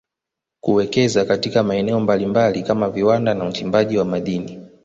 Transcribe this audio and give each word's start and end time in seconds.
kuwekeza 0.61 1.25
katika 1.25 1.63
maeneo 1.63 1.99
mbalimbali 1.99 2.63
kama 2.63 2.89
viwanda 2.89 3.33
na 3.33 3.45
uchimbaji 3.45 3.97
wa 3.97 4.05
madini 4.05 4.59